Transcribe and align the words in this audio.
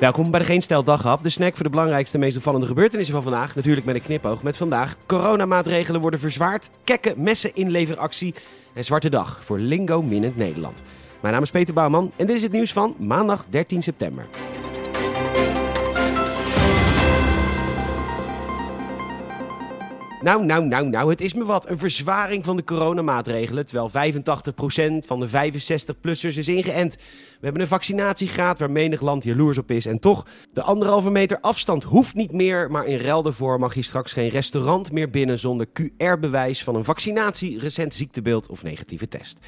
Welkom 0.00 0.30
bij 0.30 0.40
de 0.40 0.46
Geen 0.46 0.62
Stel 0.62 0.84
Daghap, 0.84 1.22
de 1.22 1.28
snack 1.28 1.54
voor 1.54 1.64
de 1.64 1.70
belangrijkste, 1.70 2.18
meest 2.18 2.36
opvallende 2.36 2.66
gebeurtenissen 2.66 3.14
van 3.14 3.22
vandaag. 3.22 3.54
Natuurlijk 3.54 3.86
met 3.86 3.94
een 3.94 4.02
knipoog 4.02 4.42
met 4.42 4.56
vandaag. 4.56 4.96
Coronamaatregelen 5.06 6.00
worden 6.00 6.20
verzwaard, 6.20 6.70
kekke 6.84 7.14
messen 7.16 7.54
inleveractie 7.54 8.34
en 8.72 8.84
zwarte 8.84 9.08
dag 9.08 9.44
voor 9.44 9.58
Lingo 9.58 10.02
Minnend 10.02 10.36
Nederland. 10.36 10.82
Mijn 11.20 11.34
naam 11.34 11.42
is 11.42 11.50
Peter 11.50 11.74
Bouwman 11.74 12.12
en 12.16 12.26
dit 12.26 12.36
is 12.36 12.42
het 12.42 12.52
nieuws 12.52 12.72
van 12.72 12.94
maandag 12.98 13.44
13 13.48 13.82
september. 13.82 14.24
Nou, 20.26 20.44
nou, 20.44 20.66
nou, 20.66 20.88
nou, 20.88 21.10
het 21.10 21.20
is 21.20 21.34
me 21.34 21.44
wat. 21.44 21.68
Een 21.68 21.78
verzwaring 21.78 22.44
van 22.44 22.56
de 22.56 22.64
coronamaatregelen, 22.64 23.66
terwijl 23.66 24.12
85% 24.12 25.06
van 25.06 25.20
de 25.20 25.28
65-plussers 25.28 26.36
is 26.36 26.48
ingeënt. 26.48 26.96
We 26.96 27.44
hebben 27.44 27.62
een 27.62 27.68
vaccinatiegraad 27.68 28.58
waar 28.58 28.70
menig 28.70 29.00
land 29.00 29.24
jaloers 29.24 29.58
op 29.58 29.70
is. 29.70 29.86
En 29.86 29.98
toch, 29.98 30.26
de 30.52 30.62
anderhalve 30.62 31.10
meter 31.10 31.38
afstand 31.40 31.84
hoeft 31.84 32.14
niet 32.14 32.32
meer, 32.32 32.70
maar 32.70 32.86
in 32.86 32.98
ruil 32.98 33.22
daarvoor 33.22 33.58
mag 33.58 33.74
je 33.74 33.82
straks 33.82 34.12
geen 34.12 34.28
restaurant 34.28 34.92
meer 34.92 35.10
binnen 35.10 35.38
zonder 35.38 35.66
QR-bewijs 35.66 36.64
van 36.64 36.74
een 36.74 36.84
vaccinatie, 36.84 37.58
recent 37.58 37.94
ziektebeeld 37.94 38.48
of 38.48 38.62
negatieve 38.62 39.08
test. 39.08 39.38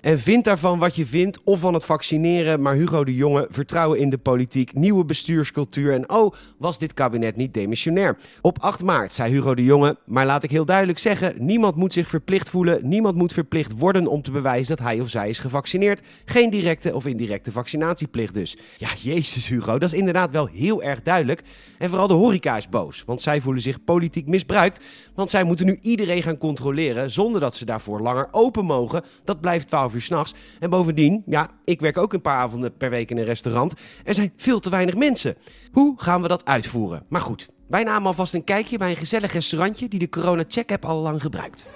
En 0.00 0.18
vind 0.18 0.44
daarvan 0.44 0.78
wat 0.78 0.96
je 0.96 1.06
vindt, 1.06 1.40
of 1.44 1.60
van 1.60 1.74
het 1.74 1.84
vaccineren, 1.84 2.62
maar 2.62 2.74
Hugo 2.74 3.04
de 3.04 3.14
Jonge, 3.14 3.46
vertrouwen 3.50 3.98
in 3.98 4.10
de 4.10 4.18
politiek, 4.18 4.74
nieuwe 4.74 5.04
bestuurscultuur 5.04 5.92
en 5.92 6.10
oh, 6.10 6.34
was 6.56 6.78
dit 6.78 6.94
kabinet 6.94 7.36
niet 7.36 7.54
demissionair? 7.54 8.16
Op 8.40 8.58
8 8.60 8.82
maart 8.82 9.12
zei 9.12 9.32
Hugo 9.32 9.54
de 9.54 9.64
Jonge, 9.64 9.96
maar 10.04 10.25
laat 10.26 10.42
ik 10.42 10.50
heel 10.50 10.64
duidelijk 10.64 10.98
zeggen, 10.98 11.34
niemand 11.38 11.76
moet 11.76 11.92
zich 11.92 12.08
verplicht 12.08 12.50
voelen, 12.50 12.88
niemand 12.88 13.16
moet 13.16 13.32
verplicht 13.32 13.78
worden 13.78 14.06
om 14.06 14.22
te 14.22 14.30
bewijzen 14.30 14.76
dat 14.76 14.86
hij 14.86 15.00
of 15.00 15.08
zij 15.08 15.28
is 15.28 15.38
gevaccineerd. 15.38 16.02
Geen 16.24 16.50
directe 16.50 16.94
of 16.94 17.06
indirecte 17.06 17.52
vaccinatieplicht 17.52 18.34
dus. 18.34 18.56
Ja, 18.76 18.88
jezus 18.98 19.48
Hugo, 19.48 19.78
dat 19.78 19.92
is 19.92 19.98
inderdaad 19.98 20.30
wel 20.30 20.46
heel 20.46 20.82
erg 20.82 21.02
duidelijk. 21.02 21.42
En 21.78 21.88
vooral 21.88 22.08
de 22.08 22.14
horeca 22.14 22.56
is 22.56 22.68
boos, 22.68 23.02
want 23.06 23.22
zij 23.22 23.40
voelen 23.40 23.62
zich 23.62 23.84
politiek 23.84 24.26
misbruikt, 24.26 24.84
want 25.14 25.30
zij 25.30 25.44
moeten 25.44 25.66
nu 25.66 25.78
iedereen 25.82 26.22
gaan 26.22 26.38
controleren 26.38 27.10
zonder 27.10 27.40
dat 27.40 27.54
ze 27.54 27.64
daarvoor 27.64 28.00
langer 28.00 28.28
open 28.30 28.64
mogen. 28.64 29.04
Dat 29.24 29.40
blijft 29.40 29.68
12 29.68 29.94
uur 29.94 30.00
s'nachts. 30.00 30.34
En 30.60 30.70
bovendien, 30.70 31.22
ja, 31.26 31.50
ik 31.64 31.80
werk 31.80 31.98
ook 31.98 32.12
een 32.12 32.20
paar 32.20 32.38
avonden 32.38 32.76
per 32.76 32.90
week 32.90 33.10
in 33.10 33.18
een 33.18 33.24
restaurant. 33.24 33.74
Er 34.04 34.14
zijn 34.14 34.32
veel 34.36 34.60
te 34.60 34.70
weinig 34.70 34.96
mensen. 34.96 35.36
Hoe 35.72 35.94
gaan 35.96 36.22
we 36.22 36.28
dat 36.28 36.44
uitvoeren? 36.44 37.04
Maar 37.08 37.20
goed, 37.20 37.48
wij 37.66 37.82
namen 37.82 38.06
alvast 38.06 38.34
een 38.34 38.44
kijkje 38.44 38.78
bij 38.78 38.90
een 38.90 38.96
gezellig 38.96 39.32
restaurantje 39.32 39.88
die 39.88 39.98
de 39.98 40.08
Corona 40.08 40.44
Check 40.48 40.72
App 40.72 40.84
al 40.84 41.00
lang 41.00 41.22
gebruikt. 41.22 41.68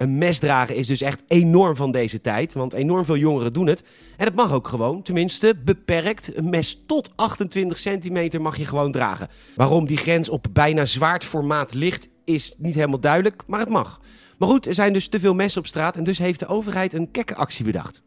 Een 0.00 0.18
mes 0.18 0.38
dragen 0.38 0.74
is 0.74 0.86
dus 0.86 1.00
echt 1.00 1.22
enorm 1.26 1.76
van 1.76 1.90
deze 1.90 2.20
tijd, 2.20 2.54
want 2.54 2.72
enorm 2.72 3.04
veel 3.04 3.16
jongeren 3.16 3.52
doen 3.52 3.66
het. 3.66 3.82
En 4.16 4.24
het 4.24 4.34
mag 4.34 4.52
ook 4.52 4.68
gewoon, 4.68 5.02
tenminste 5.02 5.54
beperkt. 5.64 6.36
Een 6.36 6.50
mes 6.50 6.82
tot 6.86 7.12
28 7.16 7.78
centimeter 7.78 8.40
mag 8.40 8.56
je 8.56 8.64
gewoon 8.64 8.92
dragen. 8.92 9.28
Waarom 9.56 9.86
die 9.86 9.96
grens 9.96 10.28
op 10.28 10.46
bijna 10.52 10.84
zwaardformaat 10.84 11.74
ligt, 11.74 12.08
is 12.24 12.54
niet 12.58 12.74
helemaal 12.74 13.00
duidelijk, 13.00 13.42
maar 13.46 13.60
het 13.60 13.68
mag. 13.68 14.00
Maar 14.38 14.48
goed, 14.48 14.66
er 14.66 14.74
zijn 14.74 14.92
dus 14.92 15.08
te 15.08 15.20
veel 15.20 15.34
messen 15.34 15.60
op 15.60 15.66
straat 15.66 15.96
en 15.96 16.04
dus 16.04 16.18
heeft 16.18 16.40
de 16.40 16.46
overheid 16.46 16.92
een 16.92 17.10
kekke 17.10 17.34
actie 17.34 17.64
bedacht. 17.64 18.02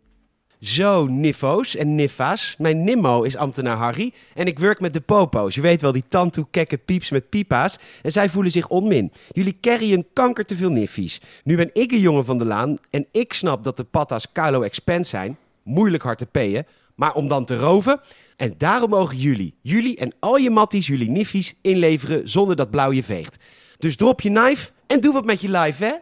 Zo, 0.64 1.08
niffo's 1.08 1.76
en 1.76 1.96
niffa's. 1.96 2.56
Mijn 2.58 2.84
nimmo 2.84 3.22
is 3.22 3.36
ambtenaar 3.36 3.78
Harry 3.78 4.14
en 4.34 4.48
ik 4.48 4.60
werk 4.60 4.80
met 4.80 4.94
de 4.94 5.02
popo's. 5.02 5.56
Je 5.56 5.62
weet 5.62 5.82
wel, 5.82 5.92
die 5.92 6.04
tantoe 6.08 6.48
kekke 6.52 6.78
pieps 6.78 7.10
met 7.10 7.30
pipa's. 7.30 7.80
En 8.02 8.12
zij 8.12 8.30
voelen 8.30 8.52
zich 8.52 8.70
onmin. 8.70 9.12
Jullie 9.32 9.58
carryen 9.62 10.06
kanker 10.14 10.46
te 10.46 10.56
veel 10.56 10.70
niffies. 10.70 11.22
Nu 11.44 11.56
ben 11.56 11.70
ik 11.74 11.92
een 11.92 12.00
jongen 12.00 12.26
van 12.26 12.38
de 12.38 12.46
laan 12.46 12.78
en 12.90 13.08
ik 13.12 13.34
snap 13.34 13.64
dat 13.64 13.78
de 13.78 13.84
patta's 13.84 14.32
Carlo 14.32 14.62
Expense 14.62 15.10
zijn. 15.10 15.38
Moeilijk 15.64 16.04
hard 16.04 16.18
te 16.18 16.26
payen. 16.26 16.66
Maar 16.96 17.14
om 17.14 17.28
dan 17.28 17.46
te 17.46 17.58
roven. 17.58 18.02
En 18.36 18.54
daarom 18.58 18.90
mogen 18.90 19.18
jullie, 19.18 19.56
jullie 19.62 19.98
en 19.98 20.14
al 20.20 20.38
je 20.38 20.50
matties 20.50 20.88
jullie 20.88 21.10
niffies 21.10 21.56
inleveren 21.62 22.30
zonder 22.30 22.56
dat 22.56 22.70
blauw 22.70 22.92
je 22.92 23.04
veegt. 23.04 23.38
Dus 23.78 23.96
drop 23.96 24.22
je 24.22 24.30
knife 24.30 24.72
en 24.88 25.00
doe 25.00 25.14
wat 25.14 25.26
met 25.26 25.42
je 25.42 25.52
life, 25.52 25.86
hè? 25.86 25.94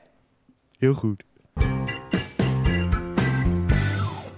Heel 0.77 0.93
goed. 0.93 1.23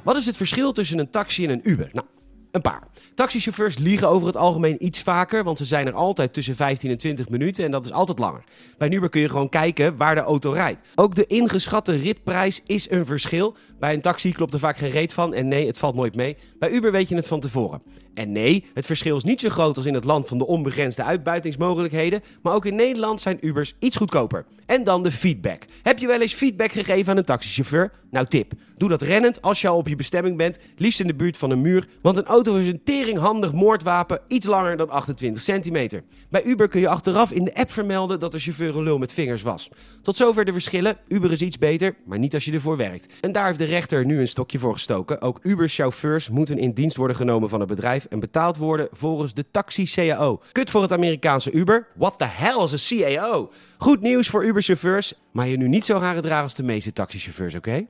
Wat 0.03 0.15
is 0.15 0.25
het 0.25 0.37
verschil 0.37 0.71
tussen 0.71 0.99
een 0.99 1.09
taxi 1.09 1.43
en 1.43 1.49
een 1.49 1.69
Uber? 1.69 1.89
Nou, 1.91 2.05
een 2.51 2.61
paar. 2.61 2.87
Taxichauffeurs 3.13 3.77
liegen 3.77 4.09
over 4.09 4.27
het 4.27 4.37
algemeen 4.37 4.85
iets 4.85 4.99
vaker, 4.99 5.43
want 5.43 5.57
ze 5.57 5.65
zijn 5.65 5.87
er 5.87 5.93
altijd 5.93 6.33
tussen 6.33 6.55
15 6.55 6.89
en 6.89 6.97
20 6.97 7.29
minuten 7.29 7.65
en 7.65 7.71
dat 7.71 7.85
is 7.85 7.91
altijd 7.91 8.19
langer. 8.19 8.43
Bij 8.77 8.91
Uber 8.91 9.09
kun 9.09 9.21
je 9.21 9.29
gewoon 9.29 9.49
kijken 9.49 9.97
waar 9.97 10.15
de 10.15 10.21
auto 10.21 10.51
rijdt. 10.51 10.81
Ook 10.95 11.15
de 11.15 11.25
ingeschatte 11.25 11.95
ritprijs 11.95 12.61
is 12.65 12.89
een 12.89 13.05
verschil. 13.05 13.55
Bij 13.79 13.93
een 13.93 14.01
taxi 14.01 14.31
klopt 14.31 14.53
er 14.53 14.59
vaak 14.59 14.77
geen 14.77 14.89
reet 14.89 15.13
van 15.13 15.33
en 15.33 15.47
nee, 15.47 15.67
het 15.67 15.77
valt 15.77 15.95
nooit 15.95 16.15
mee. 16.15 16.37
Bij 16.59 16.71
Uber 16.71 16.91
weet 16.91 17.09
je 17.09 17.15
het 17.15 17.27
van 17.27 17.39
tevoren. 17.39 17.81
En 18.13 18.31
nee, 18.31 18.65
het 18.73 18.85
verschil 18.85 19.17
is 19.17 19.23
niet 19.23 19.41
zo 19.41 19.49
groot 19.49 19.77
als 19.77 19.85
in 19.85 19.93
het 19.93 20.03
land 20.03 20.27
van 20.27 20.37
de 20.37 20.47
onbegrensde 20.47 21.03
uitbuitingsmogelijkheden, 21.03 22.23
maar 22.41 22.53
ook 22.53 22.65
in 22.65 22.75
Nederland 22.75 23.21
zijn 23.21 23.37
Ubers 23.41 23.75
iets 23.79 23.95
goedkoper. 23.95 24.45
En 24.65 24.83
dan 24.83 25.03
de 25.03 25.11
feedback. 25.11 25.65
Heb 25.81 25.99
je 25.99 26.07
wel 26.07 26.21
eens 26.21 26.33
feedback 26.33 26.71
gegeven 26.71 27.11
aan 27.11 27.17
een 27.17 27.25
taxichauffeur? 27.25 27.91
Nou 28.11 28.25
tip, 28.25 28.53
doe 28.77 28.89
dat 28.89 29.01
rennend 29.01 29.41
als 29.41 29.61
je 29.61 29.67
al 29.67 29.77
op 29.77 29.87
je 29.87 29.95
bestemming 29.95 30.37
bent, 30.37 30.59
liefst 30.77 30.99
in 30.99 31.07
de 31.07 31.15
buurt 31.15 31.37
van 31.37 31.51
een 31.51 31.61
muur, 31.61 31.87
want 32.01 32.17
een 32.17 32.25
auto 32.25 32.55
is 32.55 32.67
een 32.67 32.83
teringhandig 32.83 33.53
moordwapen 33.53 34.19
iets 34.27 34.47
langer 34.47 34.77
dan 34.77 34.89
28 34.89 35.43
centimeter. 35.43 36.03
Bij 36.29 36.43
Uber 36.43 36.67
kun 36.67 36.79
je 36.79 36.87
achteraf 36.87 37.31
in 37.31 37.43
de 37.43 37.55
app 37.55 37.71
vermelden 37.71 38.19
dat 38.19 38.31
de 38.31 38.39
chauffeur 38.39 38.77
een 38.77 38.83
lul 38.83 38.97
met 38.97 39.13
vingers 39.13 39.41
was. 39.41 39.69
Tot 40.01 40.15
zover 40.15 40.45
de 40.45 40.51
verschillen. 40.51 40.97
Uber 41.07 41.31
is 41.31 41.41
iets 41.41 41.57
beter, 41.57 41.95
maar 42.05 42.19
niet 42.19 42.33
als 42.33 42.45
je 42.45 42.51
ervoor 42.51 42.77
werkt. 42.77 43.13
En 43.21 43.31
daar 43.31 43.45
heeft 43.45 43.57
de 43.57 43.65
rechter 43.65 44.05
nu 44.05 44.19
een 44.19 44.27
stokje 44.27 44.59
voor 44.59 44.73
gestoken. 44.73 45.21
Ook 45.21 45.39
Uber-chauffeurs 45.41 46.29
moeten 46.29 46.57
in 46.57 46.71
dienst 46.71 46.97
worden 46.97 47.15
genomen 47.15 47.49
van 47.49 47.59
het 47.59 47.69
bedrijf 47.69 48.02
en 48.07 48.19
betaald 48.19 48.57
worden 48.57 48.87
volgens 48.91 49.33
de 49.33 49.45
taxi-CAO. 49.51 50.41
Kut 50.51 50.69
voor 50.69 50.81
het 50.81 50.91
Amerikaanse 50.91 51.51
Uber. 51.51 51.87
What 51.95 52.17
the 52.17 52.25
hell 52.25 52.63
is 52.63 52.89
een 52.89 52.99
CAO? 52.99 53.51
Goed 53.77 54.01
nieuws 54.01 54.29
voor 54.29 54.45
Uber-chauffeurs, 54.45 55.13
maar 55.31 55.47
je 55.47 55.57
nu 55.57 55.67
niet 55.67 55.85
zo 55.85 55.99
gaan 55.99 56.15
gedragen 56.15 56.43
als 56.43 56.55
de 56.55 56.63
meeste 56.63 56.93
taxichauffeurs, 56.93 57.55
oké? 57.55 57.85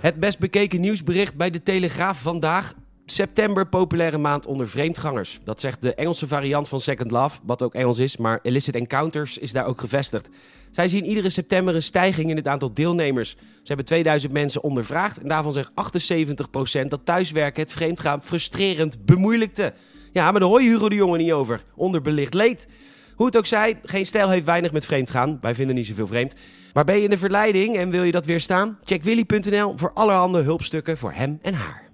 Het 0.00 0.20
best 0.20 0.38
bekeken 0.38 0.80
nieuwsbericht 0.80 1.36
bij 1.36 1.50
de 1.50 1.62
Telegraaf 1.62 2.20
vandaag. 2.20 2.74
September, 3.06 3.66
populaire 3.66 4.18
maand 4.18 4.46
onder 4.46 4.68
vreemdgangers. 4.68 5.38
Dat 5.44 5.60
zegt 5.60 5.82
de 5.82 5.94
Engelse 5.94 6.26
variant 6.26 6.68
van 6.68 6.80
Second 6.80 7.10
Love, 7.10 7.38
wat 7.42 7.62
ook 7.62 7.74
Engels 7.74 7.98
is, 7.98 8.16
maar 8.16 8.38
Illicit 8.42 8.74
Encounters 8.74 9.38
is 9.38 9.52
daar 9.52 9.66
ook 9.66 9.80
gevestigd. 9.80 10.28
Zij 10.70 10.88
zien 10.88 11.04
iedere 11.04 11.30
september 11.30 11.74
een 11.74 11.82
stijging 11.82 12.30
in 12.30 12.36
het 12.36 12.46
aantal 12.46 12.74
deelnemers. 12.74 13.30
Ze 13.30 13.66
hebben 13.66 13.86
2000 13.86 14.32
mensen 14.32 14.62
ondervraagd 14.62 15.18
en 15.18 15.28
daarvan 15.28 15.52
zegt 15.52 15.70
78% 15.70 16.88
dat 16.88 17.00
thuiswerken 17.04 17.62
het 17.62 17.72
vreemdgaan 17.72 18.22
frustrerend 18.22 19.04
bemoeilijkte. 19.04 19.72
Ja, 20.12 20.30
maar 20.30 20.40
daar 20.40 20.48
hoor 20.48 20.62
je 20.62 20.68
Hugo 20.68 20.88
de 20.88 20.94
Jonge 20.94 21.16
niet 21.16 21.32
over. 21.32 21.62
Onderbelicht 21.74 22.34
leed. 22.34 22.68
Hoe 23.14 23.26
het 23.26 23.36
ook 23.36 23.46
zij, 23.46 23.78
geen 23.82 24.06
stijl 24.06 24.30
heeft 24.30 24.44
weinig 24.44 24.72
met 24.72 24.86
vreemdgaan. 24.86 25.38
Wij 25.40 25.54
vinden 25.54 25.74
niet 25.74 25.86
zoveel 25.86 26.06
vreemd. 26.06 26.34
Maar 26.72 26.84
ben 26.84 26.96
je 26.96 27.02
in 27.02 27.10
de 27.10 27.18
verleiding 27.18 27.76
en 27.76 27.90
wil 27.90 28.02
je 28.02 28.12
dat 28.12 28.26
weerstaan? 28.26 28.78
Check 28.84 29.02
willy.nl 29.02 29.72
voor 29.76 29.92
allerhande 29.92 30.40
hulpstukken 30.40 30.98
voor 30.98 31.12
hem 31.12 31.38
en 31.42 31.54
haar. 31.54 31.85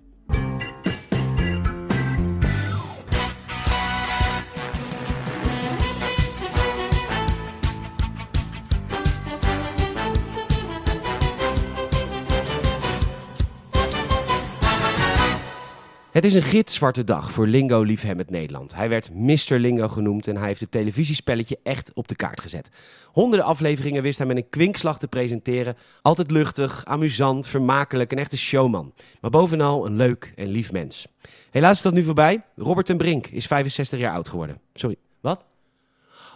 Het 16.12 16.24
is 16.24 16.34
een 16.34 16.42
gitzwarte 16.42 17.04
dag 17.04 17.32
voor 17.32 17.46
Lingo-liefhebbend 17.46 18.30
Nederland. 18.30 18.74
Hij 18.74 18.88
werd 18.88 19.14
Mr. 19.14 19.54
Lingo 19.54 19.88
genoemd 19.88 20.26
en 20.26 20.36
hij 20.36 20.46
heeft 20.46 20.60
het 20.60 20.70
televisiespelletje 20.70 21.58
echt 21.62 21.92
op 21.94 22.08
de 22.08 22.14
kaart 22.14 22.40
gezet. 22.40 22.70
Honderden 23.12 23.46
afleveringen 23.46 24.02
wist 24.02 24.18
hij 24.18 24.26
met 24.26 24.36
een 24.36 24.48
kwinkslag 24.50 24.98
te 24.98 25.08
presenteren. 25.08 25.76
Altijd 26.02 26.30
luchtig, 26.30 26.84
amusant, 26.84 27.46
vermakelijk, 27.46 28.12
een 28.12 28.18
echte 28.18 28.36
showman. 28.36 28.92
Maar 29.20 29.30
bovenal 29.30 29.86
een 29.86 29.96
leuk 29.96 30.32
en 30.36 30.48
lief 30.48 30.72
mens. 30.72 31.06
Helaas 31.50 31.76
is 31.76 31.82
dat 31.82 31.92
nu 31.92 32.02
voorbij. 32.02 32.42
Robert 32.56 32.86
ten 32.86 32.96
Brink 32.96 33.26
is 33.26 33.46
65 33.46 33.98
jaar 33.98 34.12
oud 34.12 34.28
geworden. 34.28 34.60
Sorry, 34.74 34.96
wat? 35.20 35.44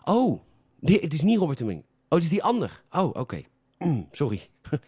Oh, 0.04 0.40
het 0.80 1.12
is 1.12 1.22
niet 1.22 1.38
Robert 1.38 1.58
ten 1.58 1.66
Brink. 1.66 1.82
Oh, 1.82 2.18
het 2.18 2.22
is 2.22 2.28
die 2.28 2.42
ander. 2.42 2.82
Oh, 2.90 3.16
oké. 3.16 3.42
Mm, 3.78 4.08
sorry. 4.12 4.48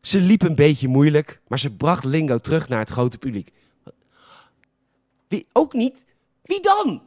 Ze 0.00 0.20
liep 0.20 0.42
een 0.42 0.54
beetje 0.54 0.88
moeilijk, 0.88 1.40
maar 1.48 1.58
ze 1.58 1.70
bracht 1.70 2.04
Lingo 2.04 2.38
terug 2.38 2.68
naar 2.68 2.78
het 2.78 2.88
grote 2.88 3.18
publiek. 3.18 3.52
Ook 5.52 5.72
niet? 5.72 6.06
Wie 6.42 6.60
dan? 6.60 7.02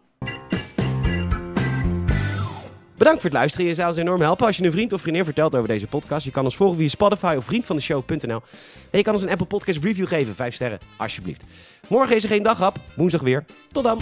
Bedankt 2.97 3.21
voor 3.21 3.29
het 3.29 3.39
luisteren. 3.39 3.67
Je 3.67 3.73
zou 3.73 3.87
ons 3.87 3.97
enorm 3.97 4.21
helpen 4.21 4.45
als 4.45 4.57
je 4.57 4.63
een 4.63 4.71
vriend 4.71 4.93
of 4.93 5.01
vriendin 5.01 5.23
vertelt 5.23 5.55
over 5.55 5.67
deze 5.67 5.87
podcast. 5.87 6.25
Je 6.25 6.31
kan 6.31 6.45
ons 6.45 6.55
volgen 6.55 6.77
via 6.77 6.87
Spotify 6.87 7.35
of 7.37 7.45
vriendvandeshow.nl. 7.45 8.41
En 8.91 8.97
je 8.97 9.01
kan 9.01 9.13
ons 9.13 9.23
een 9.23 9.29
Apple 9.29 9.45
Podcast 9.45 9.83
review 9.83 10.07
geven. 10.07 10.35
Vijf 10.35 10.55
sterren, 10.55 10.79
alsjeblieft. 10.97 11.43
Morgen 11.87 12.15
is 12.15 12.23
er 12.23 12.29
geen 12.29 12.43
daghap. 12.43 12.75
Woensdag 12.95 13.21
weer. 13.21 13.45
Tot 13.71 13.83
dan. 13.83 13.99